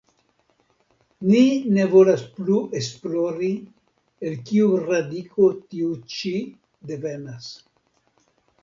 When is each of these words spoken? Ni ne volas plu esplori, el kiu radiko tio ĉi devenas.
Ni 1.25 1.43
ne 1.75 1.85
volas 1.91 2.23
plu 2.39 2.57
esplori, 2.81 3.51
el 4.31 4.41
kiu 4.49 4.73
radiko 4.89 5.55
tio 5.69 5.95
ĉi 6.17 6.37
devenas. 6.95 7.57